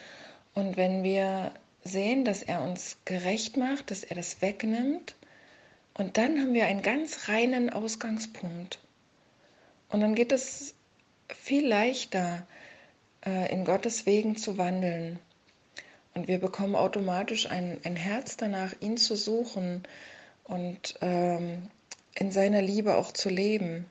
und 0.54 0.76
wenn 0.76 1.02
wir 1.02 1.52
sehen, 1.84 2.24
dass 2.24 2.42
er 2.42 2.62
uns 2.62 2.98
gerecht 3.04 3.56
macht, 3.56 3.90
dass 3.90 4.04
er 4.04 4.16
das 4.16 4.42
wegnimmt. 4.42 5.14
Und 5.94 6.16
dann 6.16 6.38
haben 6.38 6.54
wir 6.54 6.66
einen 6.66 6.82
ganz 6.82 7.28
reinen 7.28 7.70
Ausgangspunkt. 7.70 8.78
Und 9.88 10.00
dann 10.00 10.14
geht 10.14 10.32
es 10.32 10.74
viel 11.28 11.66
leichter, 11.66 12.46
äh, 13.24 13.52
in 13.52 13.64
Gottes 13.64 14.06
Wegen 14.06 14.36
zu 14.36 14.58
wandeln. 14.58 15.18
Und 16.14 16.28
wir 16.28 16.38
bekommen 16.38 16.74
automatisch 16.74 17.50
ein, 17.50 17.78
ein 17.84 17.96
Herz 17.96 18.36
danach, 18.36 18.74
ihn 18.80 18.96
zu 18.96 19.16
suchen 19.16 19.82
und 20.44 20.96
ähm, 21.00 21.70
in 22.14 22.32
seiner 22.32 22.62
Liebe 22.62 22.96
auch 22.96 23.12
zu 23.12 23.28
leben. 23.28 23.86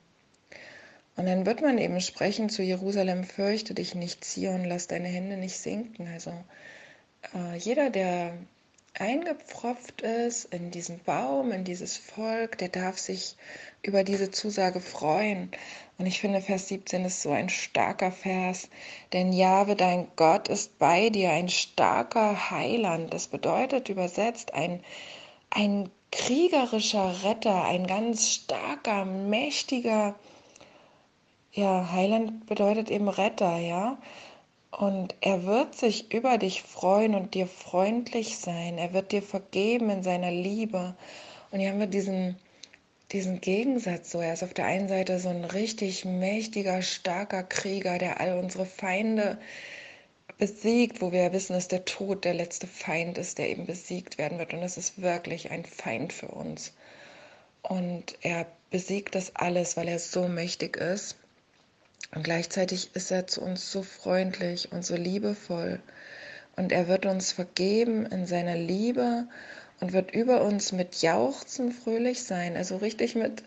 Und 1.20 1.26
dann 1.26 1.44
wird 1.44 1.60
man 1.60 1.76
eben 1.76 2.00
sprechen 2.00 2.48
zu 2.48 2.62
Jerusalem, 2.62 3.24
fürchte 3.24 3.74
dich 3.74 3.94
nicht, 3.94 4.24
Zion, 4.24 4.64
lass 4.64 4.86
deine 4.86 5.08
Hände 5.08 5.36
nicht 5.36 5.58
sinken. 5.58 6.08
Also 6.08 6.32
äh, 7.34 7.58
jeder, 7.58 7.90
der 7.90 8.32
eingepfropft 8.98 10.00
ist 10.00 10.46
in 10.46 10.70
diesen 10.70 10.98
Baum, 11.00 11.52
in 11.52 11.64
dieses 11.64 11.98
Volk, 11.98 12.56
der 12.56 12.70
darf 12.70 12.96
sich 12.96 13.36
über 13.82 14.02
diese 14.02 14.30
Zusage 14.30 14.80
freuen. 14.80 15.50
Und 15.98 16.06
ich 16.06 16.22
finde, 16.22 16.40
Vers 16.40 16.68
17 16.68 17.04
ist 17.04 17.20
so 17.20 17.32
ein 17.32 17.50
starker 17.50 18.12
Vers. 18.12 18.70
Denn 19.12 19.34
Jahwe, 19.34 19.76
dein 19.76 20.08
Gott, 20.16 20.48
ist 20.48 20.78
bei 20.78 21.10
dir, 21.10 21.32
ein 21.32 21.50
starker 21.50 22.50
Heiland. 22.50 23.12
Das 23.12 23.28
bedeutet 23.28 23.90
übersetzt 23.90 24.54
ein, 24.54 24.82
ein 25.50 25.90
kriegerischer 26.12 27.24
Retter, 27.24 27.66
ein 27.66 27.86
ganz 27.86 28.26
starker, 28.26 29.04
mächtiger, 29.04 30.18
ja, 31.52 31.90
Heiland 31.92 32.46
bedeutet 32.46 32.90
eben 32.90 33.08
Retter, 33.08 33.58
ja. 33.58 33.98
Und 34.70 35.16
er 35.20 35.44
wird 35.46 35.74
sich 35.74 36.12
über 36.12 36.38
dich 36.38 36.62
freuen 36.62 37.14
und 37.14 37.34
dir 37.34 37.46
freundlich 37.48 38.38
sein. 38.38 38.78
Er 38.78 38.92
wird 38.92 39.10
dir 39.12 39.22
vergeben 39.22 39.90
in 39.90 40.02
seiner 40.04 40.30
Liebe. 40.30 40.94
Und 41.50 41.60
hier 41.60 41.70
haben 41.70 41.80
wir 41.80 41.88
diesen, 41.88 42.36
diesen 43.10 43.40
Gegensatz 43.40 44.12
so. 44.12 44.20
Er 44.20 44.34
ist 44.34 44.44
auf 44.44 44.54
der 44.54 44.66
einen 44.66 44.88
Seite 44.88 45.18
so 45.18 45.28
ein 45.28 45.44
richtig 45.44 46.04
mächtiger, 46.04 46.82
starker 46.82 47.42
Krieger, 47.42 47.98
der 47.98 48.20
all 48.20 48.38
unsere 48.38 48.66
Feinde 48.66 49.38
besiegt, 50.38 51.02
wo 51.02 51.10
wir 51.10 51.32
wissen, 51.32 51.54
dass 51.54 51.68
der 51.68 51.84
Tod 51.84 52.24
der 52.24 52.34
letzte 52.34 52.68
Feind 52.68 53.18
ist, 53.18 53.38
der 53.38 53.50
eben 53.50 53.66
besiegt 53.66 54.18
werden 54.18 54.38
wird. 54.38 54.54
Und 54.54 54.62
es 54.62 54.76
ist 54.76 55.02
wirklich 55.02 55.50
ein 55.50 55.64
Feind 55.64 56.12
für 56.12 56.28
uns. 56.28 56.72
Und 57.62 58.16
er 58.22 58.46
besiegt 58.70 59.16
das 59.16 59.34
alles, 59.34 59.76
weil 59.76 59.88
er 59.88 59.98
so 59.98 60.28
mächtig 60.28 60.76
ist. 60.76 61.16
Und 62.14 62.24
gleichzeitig 62.24 62.94
ist 62.94 63.10
er 63.10 63.26
zu 63.26 63.40
uns 63.40 63.70
so 63.70 63.82
freundlich 63.82 64.72
und 64.72 64.84
so 64.84 64.96
liebevoll. 64.96 65.80
Und 66.56 66.72
er 66.72 66.88
wird 66.88 67.06
uns 67.06 67.32
vergeben 67.32 68.06
in 68.06 68.26
seiner 68.26 68.56
Liebe 68.56 69.28
und 69.80 69.92
wird 69.92 70.10
über 70.12 70.42
uns 70.42 70.72
mit 70.72 71.02
Jauchzen 71.02 71.72
fröhlich 71.72 72.24
sein. 72.24 72.56
Also 72.56 72.76
richtig 72.78 73.14
mit, 73.14 73.42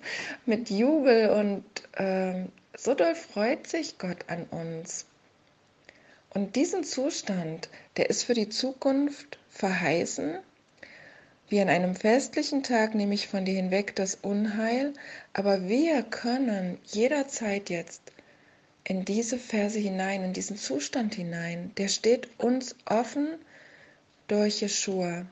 mit 0.46 0.70
Jubel 0.70 1.30
und 1.30 1.64
äh, 2.00 2.46
so 2.76 2.94
doll 2.94 3.16
freut 3.16 3.68
sich 3.68 3.98
Gott 3.98 4.26
an 4.28 4.46
uns. 4.46 5.06
Und 6.30 6.56
diesen 6.56 6.84
Zustand, 6.84 7.70
der 7.98 8.10
ist 8.10 8.24
für 8.24 8.34
die 8.34 8.50
Zukunft 8.50 9.38
verheißen. 9.50 10.40
Wie 11.50 11.62
an 11.62 11.70
einem 11.70 11.96
festlichen 11.96 12.64
Tag 12.64 12.96
nehme 12.96 13.14
ich 13.14 13.28
von 13.28 13.46
dir 13.46 13.54
hinweg 13.54 13.96
das 13.96 14.16
Unheil, 14.16 14.94
aber 15.34 15.68
wir 15.68 16.02
können 16.02 16.80
jederzeit 16.86 17.70
jetzt 17.70 18.02
in 18.86 19.06
diese 19.06 19.38
Verse 19.38 19.80
hinein, 19.80 20.24
in 20.24 20.34
diesen 20.34 20.58
Zustand 20.58 21.16
hinein. 21.16 21.72
Der 21.78 21.88
steht 21.88 22.28
uns 22.38 22.76
offen 22.86 23.36
durch 24.28 24.62
Jeshua. 24.62 25.26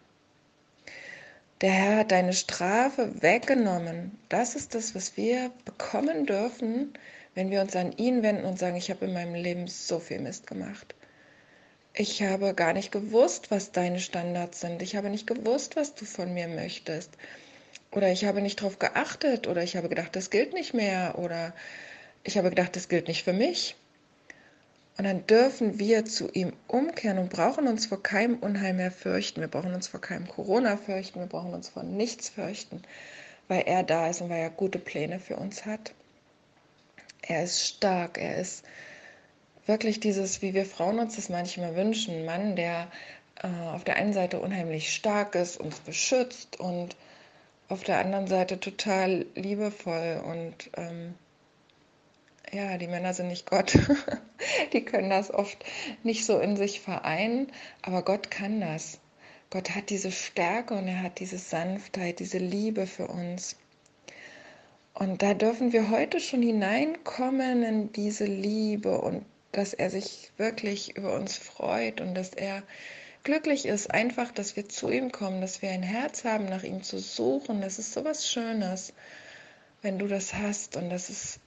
Der 1.62 1.72
Herr 1.72 1.98
hat 1.98 2.12
deine 2.12 2.34
Strafe 2.34 3.22
weggenommen. 3.22 4.18
Das 4.30 4.56
ist 4.56 4.74
das, 4.74 4.96
was 4.96 5.16
wir 5.16 5.52
bekommen 5.66 6.26
dürfen, 6.26 6.94
wenn 7.36 7.52
wir 7.52 7.62
uns 7.62 7.76
an 7.76 7.92
ihn 7.98 8.24
wenden 8.24 8.46
und 8.46 8.58
sagen, 8.58 8.78
ich 8.78 8.90
habe 8.90 9.06
in 9.06 9.14
meinem 9.14 9.36
Leben 9.36 9.68
so 9.68 10.00
viel 10.00 10.20
Mist 10.20 10.48
gemacht. 10.48 10.96
Ich 11.94 12.24
habe 12.24 12.54
gar 12.54 12.74
nicht 12.74 12.92
gewusst, 12.92 13.52
was 13.52 13.72
deine 13.74 14.00
Standards 14.00 14.62
sind. 14.62 14.82
Ich 14.82 14.96
habe 14.96 15.10
nicht 15.10 15.28
gewusst, 15.28 15.76
was 15.76 15.94
du 15.94 16.06
von 16.06 16.34
mir 16.34 16.48
möchtest. 16.48 17.12
Oder 17.92 18.12
ich 18.12 18.24
habe 18.26 18.42
nicht 18.42 18.62
darauf 18.62 18.80
geachtet. 18.80 19.46
Oder 19.48 19.62
ich 19.62 19.76
habe 19.76 19.90
gedacht, 19.90 20.16
das 20.16 20.30
gilt 20.30 20.54
nicht 20.54 20.74
mehr. 20.74 21.20
Oder 21.20 21.54
ich 22.24 22.38
habe 22.38 22.50
gedacht, 22.50 22.76
das 22.76 22.90
gilt 22.90 23.08
nicht 23.08 23.24
für 23.24 23.34
mich. 23.34 23.76
Und 24.98 25.06
dann 25.06 25.26
dürfen 25.26 25.80
wir 25.80 26.06
zu 26.06 26.30
ihm 26.32 26.54
umkehren 26.68 27.18
und 27.18 27.32
brauchen 27.32 27.68
uns 27.68 27.86
vor 27.88 28.04
keinem 28.04 28.38
Unheil 28.38 28.74
mehr 28.74 28.92
fürchten. 28.92 29.42
Wir 29.42 29.48
brauchen 29.48 29.74
uns 29.74 29.88
vor 29.88 30.02
keinem 30.02 30.28
Corona 30.28 30.78
fürchten. 30.78 31.20
Wir 31.20 31.28
brauchen 31.28 31.54
uns 31.54 31.70
vor 31.70 31.84
nichts 31.84 32.30
fürchten, 32.30 32.84
weil 33.48 33.62
er 33.62 33.84
da 33.84 34.10
ist 34.10 34.22
und 34.22 34.30
weil 34.30 34.42
er 34.42 34.50
gute 34.50 34.80
Pläne 34.80 35.20
für 35.20 35.38
uns 35.38 35.66
hat. 35.66 35.94
Er 37.22 37.44
ist 37.44 37.66
stark. 37.66 38.18
Er 38.18 38.38
ist 38.38 38.64
wirklich 39.66 40.00
dieses, 40.00 40.42
wie 40.42 40.54
wir 40.54 40.66
Frauen 40.66 41.00
uns 41.00 41.16
das 41.16 41.30
manchmal 41.30 41.76
wünschen. 41.76 42.16
Ein 42.16 42.26
Mann, 42.26 42.56
der 42.56 42.88
äh, 43.42 43.48
auf 43.48 43.84
der 43.84 43.96
einen 43.96 44.14
Seite 44.14 44.40
unheimlich 44.40 44.94
stark 44.94 45.36
ist, 45.36 45.60
uns 45.60 45.80
beschützt 45.80 46.60
und 46.60 46.96
auf 47.70 47.84
der 47.84 48.00
anderen 48.00 48.28
Seite 48.28 48.60
total 48.60 49.26
liebevoll 49.36 50.22
und 50.26 50.70
ähm, 50.76 51.16
ja, 52.52 52.78
die 52.78 52.88
Männer 52.88 53.14
sind 53.14 53.28
nicht 53.28 53.50
Gott. 53.50 53.78
die 54.74 54.84
können 54.84 55.10
das 55.10 55.32
oft 55.32 55.64
nicht 56.04 56.26
so 56.26 56.40
in 56.40 56.58
sich 56.58 56.82
vereinen, 56.82 57.52
aber 57.82 58.04
Gott 58.04 58.32
kann 58.32 58.62
das. 58.62 59.00
Gott 59.50 59.76
hat 59.76 59.90
diese 59.90 60.12
Stärke 60.12 60.74
und 60.74 60.88
er 60.88 61.04
hat 61.04 61.20
diese 61.20 61.38
Sanftheit, 61.38 62.20
diese 62.20 62.38
Liebe 62.38 62.88
für 62.88 63.08
uns. 63.08 63.58
Und 64.94 65.22
da 65.22 65.34
dürfen 65.34 65.74
wir 65.74 65.90
heute 65.90 66.20
schon 66.20 66.42
hineinkommen 66.42 67.64
in 67.64 67.92
diese 67.94 68.26
Liebe 68.26 69.00
und 69.00 69.26
dass 69.52 69.74
er 69.74 69.90
sich 69.90 70.32
wirklich 70.38 70.96
über 70.96 71.14
uns 71.16 71.38
freut 71.38 72.02
und 72.02 72.16
dass 72.16 72.30
er 72.30 72.64
glücklich 73.24 73.66
ist, 73.66 73.92
einfach, 73.92 74.32
dass 74.32 74.56
wir 74.56 74.70
zu 74.70 74.90
ihm 74.90 75.12
kommen, 75.12 75.42
dass 75.42 75.62
wir 75.62 75.70
ein 75.70 75.84
Herz 75.84 76.24
haben, 76.24 76.46
nach 76.46 76.64
ihm 76.64 76.84
zu 76.84 77.00
suchen. 77.00 77.62
Das 77.62 77.80
ist 77.80 77.94
so 77.94 78.04
was 78.04 78.30
Schönes. 78.30 78.94
wenn 79.82 79.98
du 79.98 80.08
das 80.08 80.34
hast 80.34 80.76
und 80.76 80.90
das 80.90 81.10
ist 81.10 81.40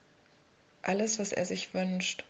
alles, 0.89 1.19
was 1.19 1.33
er 1.33 1.45
sich 1.45 1.75
wünscht. 1.75 2.25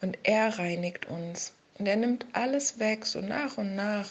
Und 0.00 0.18
er 0.22 0.58
reinigt 0.58 1.06
uns. 1.06 1.52
Und 1.78 1.86
er 1.86 1.96
nimmt 1.96 2.26
alles 2.32 2.78
weg, 2.78 3.06
so 3.06 3.20
nach 3.20 3.58
und 3.58 3.74
nach. 3.74 4.10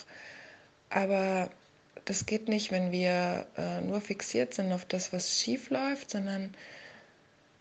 Aber 0.89 1.49
das 2.05 2.25
geht 2.25 2.47
nicht, 2.47 2.71
wenn 2.71 2.91
wir 2.91 3.47
äh, 3.57 3.81
nur 3.81 4.01
fixiert 4.01 4.53
sind 4.53 4.71
auf 4.71 4.85
das, 4.85 5.11
was 5.11 5.41
schief 5.41 5.69
läuft, 5.69 6.11
sondern 6.11 6.53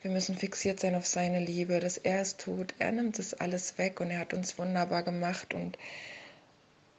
wir 0.03 0.11
müssen 0.11 0.37
fixiert 0.37 0.81
sein 0.81 0.95
auf 0.95 1.07
seine 1.07 1.41
Liebe, 1.41 1.81
dass 1.81 1.97
er 1.97 2.21
es 2.21 2.37
tut. 2.37 2.75
Er 2.79 2.93
nimmt 2.93 3.19
es 3.19 3.33
alles 3.33 3.79
weg 3.79 4.01
und 4.01 4.11
er 4.11 4.19
hat 4.19 4.35
uns 4.35 4.59
wunderbar 4.59 5.03
gemacht. 5.03 5.55
Und 5.55 5.79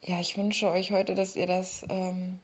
ja, 0.01 0.19
ich 0.19 0.37
wünsche 0.37 0.71
euch 0.71 0.91
heute, 0.91 1.13
dass 1.13 1.35
ihr 1.35 1.45
das 1.45 1.85
ähm, 1.87 2.39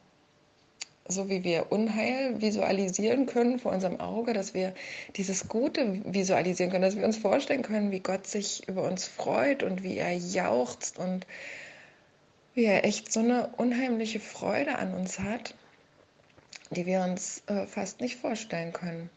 so 1.11 1.29
wie 1.29 1.43
wir 1.43 1.71
Unheil 1.71 2.41
visualisieren 2.41 3.25
können 3.25 3.59
vor 3.59 3.71
unserem 3.71 3.99
Auge, 3.99 4.33
dass 4.33 4.53
wir 4.53 4.73
dieses 5.15 5.47
Gute 5.47 6.01
visualisieren 6.05 6.71
können, 6.71 6.83
dass 6.83 6.97
wir 6.97 7.05
uns 7.05 7.17
vorstellen 7.17 7.61
können, 7.61 7.91
wie 7.91 7.99
Gott 7.99 8.27
sich 8.27 8.67
über 8.67 8.83
uns 8.83 9.07
freut 9.07 9.63
und 9.63 9.83
wie 9.83 9.97
er 9.97 10.13
jauchzt 10.13 10.97
und 10.97 11.27
wie 12.53 12.65
er 12.65 12.85
echt 12.85 13.11
so 13.11 13.19
eine 13.19 13.47
unheimliche 13.57 14.19
Freude 14.19 14.77
an 14.77 14.93
uns 14.93 15.19
hat, 15.19 15.55
die 16.71 16.85
wir 16.85 17.01
uns 17.01 17.43
äh, 17.47 17.65
fast 17.65 18.01
nicht 18.01 18.17
vorstellen 18.17 18.73
können. 18.73 19.09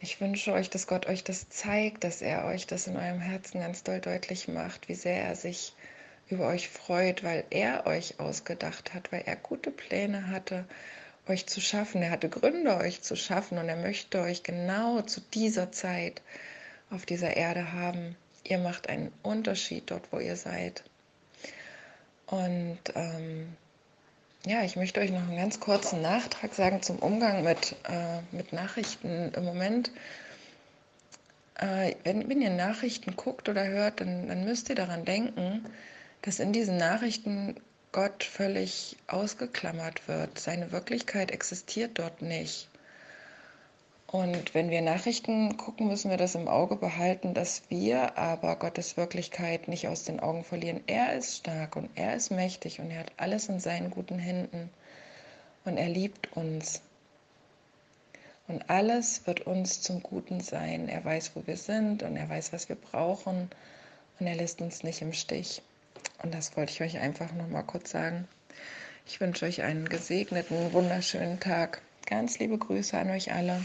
Ich 0.00 0.20
wünsche 0.20 0.52
euch, 0.52 0.68
dass 0.68 0.86
Gott 0.86 1.06
euch 1.06 1.24
das 1.24 1.48
zeigt, 1.48 2.04
dass 2.04 2.20
er 2.20 2.44
euch 2.44 2.66
das 2.66 2.86
in 2.86 2.96
eurem 2.96 3.20
Herzen 3.20 3.60
ganz 3.60 3.82
doll 3.82 4.00
deutlich 4.00 4.48
macht, 4.48 4.88
wie 4.88 4.94
sehr 4.94 5.16
er 5.16 5.34
sich 5.34 5.72
über 6.28 6.48
euch 6.48 6.68
freut, 6.68 7.22
weil 7.22 7.44
er 7.50 7.86
euch 7.86 8.18
ausgedacht 8.18 8.94
hat, 8.94 9.12
weil 9.12 9.22
er 9.26 9.36
gute 9.36 9.70
Pläne 9.70 10.28
hatte, 10.28 10.64
euch 11.28 11.46
zu 11.46 11.60
schaffen. 11.60 12.02
Er 12.02 12.10
hatte 12.10 12.28
Gründe, 12.28 12.76
euch 12.76 13.02
zu 13.02 13.16
schaffen 13.16 13.58
und 13.58 13.68
er 13.68 13.76
möchte 13.76 14.20
euch 14.20 14.42
genau 14.42 15.02
zu 15.02 15.20
dieser 15.20 15.72
Zeit 15.72 16.22
auf 16.90 17.06
dieser 17.06 17.36
Erde 17.36 17.72
haben. 17.72 18.16
Ihr 18.44 18.58
macht 18.58 18.88
einen 18.88 19.12
Unterschied 19.22 19.90
dort, 19.90 20.12
wo 20.12 20.18
ihr 20.18 20.36
seid. 20.36 20.84
Und 22.26 22.78
ähm, 22.94 23.54
ja, 24.46 24.62
ich 24.62 24.76
möchte 24.76 25.00
euch 25.00 25.10
noch 25.10 25.22
einen 25.22 25.36
ganz 25.36 25.60
kurzen 25.60 26.02
Nachtrag 26.02 26.54
sagen 26.54 26.82
zum 26.82 26.98
Umgang 26.98 27.44
mit, 27.44 27.76
äh, 27.84 28.20
mit 28.32 28.52
Nachrichten 28.52 29.32
im 29.34 29.44
Moment. 29.44 29.90
Äh, 31.54 31.94
wenn, 32.04 32.28
wenn 32.28 32.42
ihr 32.42 32.50
Nachrichten 32.50 33.16
guckt 33.16 33.48
oder 33.48 33.66
hört, 33.66 34.00
dann, 34.00 34.28
dann 34.28 34.44
müsst 34.44 34.68
ihr 34.68 34.74
daran 34.74 35.04
denken, 35.04 35.64
dass 36.24 36.38
in 36.38 36.54
diesen 36.54 36.78
Nachrichten 36.78 37.54
Gott 37.92 38.24
völlig 38.24 38.96
ausgeklammert 39.08 40.08
wird. 40.08 40.38
Seine 40.38 40.72
Wirklichkeit 40.72 41.30
existiert 41.30 41.98
dort 41.98 42.22
nicht. 42.22 42.68
Und 44.06 44.54
wenn 44.54 44.70
wir 44.70 44.80
Nachrichten 44.80 45.58
gucken, 45.58 45.86
müssen 45.86 46.10
wir 46.10 46.16
das 46.16 46.34
im 46.34 46.48
Auge 46.48 46.76
behalten, 46.76 47.34
dass 47.34 47.62
wir 47.68 48.16
aber 48.16 48.56
Gottes 48.56 48.96
Wirklichkeit 48.96 49.68
nicht 49.68 49.86
aus 49.86 50.04
den 50.04 50.18
Augen 50.18 50.44
verlieren. 50.44 50.82
Er 50.86 51.14
ist 51.14 51.36
stark 51.36 51.76
und 51.76 51.90
er 51.94 52.16
ist 52.16 52.30
mächtig 52.30 52.80
und 52.80 52.90
er 52.90 53.00
hat 53.00 53.12
alles 53.18 53.50
in 53.50 53.60
seinen 53.60 53.90
guten 53.90 54.18
Händen 54.18 54.70
und 55.66 55.76
er 55.76 55.88
liebt 55.88 56.34
uns. 56.34 56.80
Und 58.48 58.70
alles 58.70 59.26
wird 59.26 59.46
uns 59.46 59.82
zum 59.82 60.02
Guten 60.02 60.40
sein. 60.40 60.88
Er 60.88 61.04
weiß, 61.04 61.32
wo 61.34 61.46
wir 61.46 61.58
sind 61.58 62.02
und 62.02 62.16
er 62.16 62.28
weiß, 62.30 62.54
was 62.54 62.70
wir 62.70 62.76
brauchen 62.76 63.50
und 64.18 64.26
er 64.26 64.36
lässt 64.36 64.62
uns 64.62 64.82
nicht 64.84 65.02
im 65.02 65.12
Stich. 65.12 65.60
Und 66.22 66.34
das 66.34 66.56
wollte 66.56 66.72
ich 66.72 66.82
euch 66.82 66.98
einfach 66.98 67.32
noch 67.32 67.48
mal 67.48 67.62
kurz 67.62 67.90
sagen. 67.90 68.28
Ich 69.06 69.20
wünsche 69.20 69.44
euch 69.44 69.62
einen 69.62 69.88
gesegneten, 69.88 70.72
wunderschönen 70.72 71.40
Tag. 71.40 71.82
Ganz 72.06 72.38
liebe 72.38 72.58
Grüße 72.58 72.96
an 72.96 73.10
euch 73.10 73.32
alle. 73.32 73.62